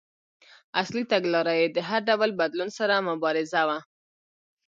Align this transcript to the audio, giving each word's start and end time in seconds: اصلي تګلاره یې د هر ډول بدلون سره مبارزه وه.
اصلي 0.81 1.03
تګلاره 1.11 1.53
یې 1.59 1.67
د 1.75 1.77
هر 1.89 2.01
ډول 2.09 2.29
بدلون 2.39 2.69
سره 2.77 3.05
مبارزه 3.09 3.61
وه. 3.67 3.77